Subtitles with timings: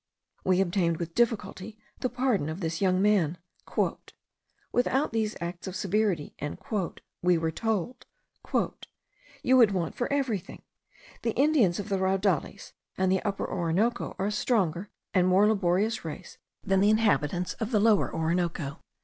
[0.43, 3.37] We obtained with difficulty the pardon of this young man.
[4.71, 6.33] "Without these acts of severity,"
[7.21, 8.07] we were told,
[9.43, 10.63] "you would want for everything.
[11.21, 16.03] The Indians of the Raudales and the Upper Orinoco are a stronger and more laborious
[16.03, 18.79] race than the inhabitants of the Lower Orinoco.